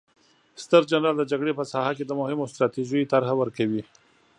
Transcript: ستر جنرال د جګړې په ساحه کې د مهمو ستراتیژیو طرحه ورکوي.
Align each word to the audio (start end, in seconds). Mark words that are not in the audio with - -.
ستر 0.63 0.81
جنرال 0.91 1.15
د 1.17 1.23
جګړې 1.31 1.53
په 1.59 1.63
ساحه 1.71 1.91
کې 1.97 2.03
د 2.05 2.11
مهمو 2.19 2.49
ستراتیژیو 2.53 3.09
طرحه 3.13 3.33
ورکوي. 3.41 3.81